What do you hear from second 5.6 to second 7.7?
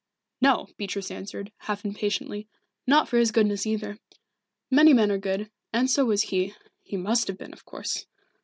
and so was he he must have been, of